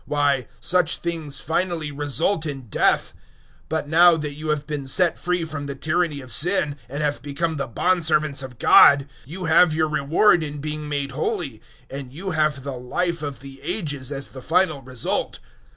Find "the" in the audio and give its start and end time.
5.67-5.75, 7.57-7.67, 12.63-12.73, 13.41-13.61, 14.29-14.41